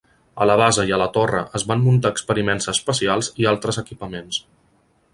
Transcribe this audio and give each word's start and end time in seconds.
A 0.43 0.45
la 0.51 0.53
base 0.61 0.85
i 0.91 0.95
a 0.95 0.97
la 1.01 1.07
torre 1.17 1.43
es 1.59 1.67
van 1.73 1.85
muntar 1.89 2.13
experiments 2.15 2.71
espacials 2.75 3.33
i 3.45 3.51
altres 3.55 3.83
equipaments. 3.87 4.45